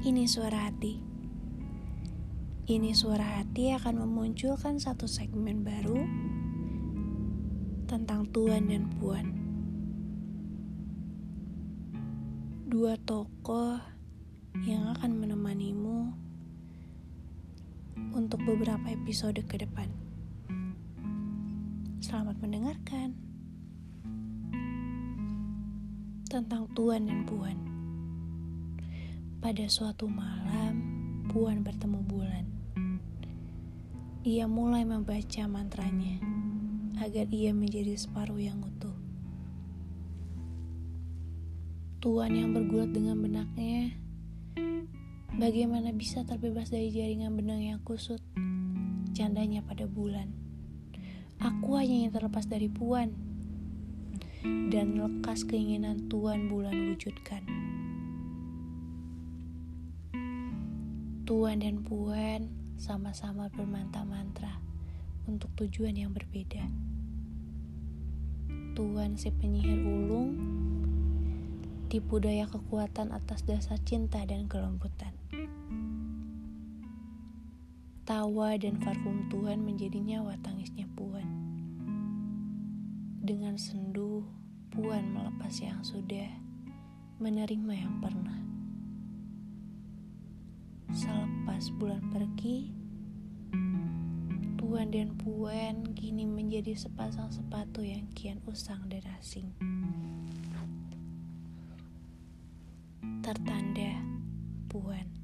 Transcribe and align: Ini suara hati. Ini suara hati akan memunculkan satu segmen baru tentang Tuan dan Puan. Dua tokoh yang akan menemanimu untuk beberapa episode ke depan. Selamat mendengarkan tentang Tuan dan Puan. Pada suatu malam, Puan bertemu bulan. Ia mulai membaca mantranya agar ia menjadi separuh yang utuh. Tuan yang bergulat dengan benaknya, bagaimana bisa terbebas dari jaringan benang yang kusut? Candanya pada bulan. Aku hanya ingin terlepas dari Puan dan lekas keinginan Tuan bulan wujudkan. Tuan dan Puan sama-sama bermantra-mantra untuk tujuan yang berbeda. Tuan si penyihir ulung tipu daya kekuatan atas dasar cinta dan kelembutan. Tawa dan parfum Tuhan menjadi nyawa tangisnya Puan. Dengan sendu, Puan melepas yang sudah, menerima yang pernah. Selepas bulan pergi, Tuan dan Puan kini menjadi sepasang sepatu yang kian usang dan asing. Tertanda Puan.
Ini 0.00 0.24
suara 0.24 0.64
hati. 0.64 0.96
Ini 2.64 2.90
suara 2.96 3.36
hati 3.36 3.68
akan 3.76 4.00
memunculkan 4.00 4.80
satu 4.80 5.04
segmen 5.04 5.60
baru 5.60 6.00
tentang 7.84 8.24
Tuan 8.32 8.64
dan 8.72 8.88
Puan. 8.96 9.28
Dua 12.72 12.96
tokoh 13.04 13.76
yang 14.64 14.88
akan 14.96 15.20
menemanimu 15.20 16.16
untuk 18.16 18.40
beberapa 18.48 18.88
episode 18.88 19.44
ke 19.44 19.60
depan. 19.60 19.92
Selamat 22.00 22.40
mendengarkan 22.40 23.20
tentang 26.24 26.72
Tuan 26.72 27.04
dan 27.04 27.28
Puan. 27.28 27.69
Pada 29.40 29.64
suatu 29.72 30.04
malam, 30.04 30.84
Puan 31.32 31.64
bertemu 31.64 32.04
bulan. 32.04 32.44
Ia 34.20 34.44
mulai 34.44 34.84
membaca 34.84 35.48
mantranya 35.48 36.20
agar 37.00 37.24
ia 37.32 37.56
menjadi 37.56 37.96
separuh 37.96 38.36
yang 38.36 38.60
utuh. 38.60 38.92
Tuan 42.04 42.36
yang 42.36 42.52
bergulat 42.52 42.92
dengan 42.92 43.16
benaknya, 43.16 43.96
bagaimana 45.32 45.96
bisa 45.96 46.20
terbebas 46.28 46.68
dari 46.68 46.92
jaringan 46.92 47.32
benang 47.32 47.64
yang 47.64 47.80
kusut? 47.80 48.20
Candanya 49.16 49.64
pada 49.64 49.88
bulan. 49.88 50.36
Aku 51.40 51.80
hanya 51.80 52.04
ingin 52.04 52.12
terlepas 52.12 52.44
dari 52.44 52.68
Puan 52.68 53.16
dan 54.68 55.00
lekas 55.00 55.48
keinginan 55.48 56.12
Tuan 56.12 56.52
bulan 56.52 56.92
wujudkan. 56.92 57.70
Tuan 61.30 61.62
dan 61.62 61.86
Puan 61.86 62.50
sama-sama 62.74 63.46
bermantra-mantra 63.54 64.58
untuk 65.30 65.46
tujuan 65.62 65.94
yang 65.94 66.10
berbeda. 66.10 66.66
Tuan 68.74 69.14
si 69.14 69.30
penyihir 69.30 69.78
ulung 69.78 70.34
tipu 71.86 72.18
daya 72.18 72.50
kekuatan 72.50 73.14
atas 73.14 73.46
dasar 73.46 73.78
cinta 73.86 74.26
dan 74.26 74.50
kelembutan. 74.50 75.14
Tawa 78.02 78.58
dan 78.58 78.82
parfum 78.82 79.30
Tuhan 79.30 79.62
menjadi 79.62 80.02
nyawa 80.02 80.34
tangisnya 80.42 80.90
Puan. 80.98 81.30
Dengan 83.22 83.54
sendu, 83.54 84.26
Puan 84.74 85.14
melepas 85.14 85.54
yang 85.62 85.78
sudah, 85.86 86.26
menerima 87.22 87.86
yang 87.86 88.02
pernah. 88.02 88.59
Selepas 90.90 91.70
bulan 91.78 92.02
pergi, 92.10 92.74
Tuan 94.58 94.90
dan 94.90 95.14
Puan 95.14 95.94
kini 95.94 96.26
menjadi 96.26 96.74
sepasang 96.74 97.30
sepatu 97.30 97.82
yang 97.82 98.10
kian 98.14 98.42
usang 98.46 98.86
dan 98.90 99.06
asing. 99.18 99.54
Tertanda 103.22 104.02
Puan. 104.66 105.19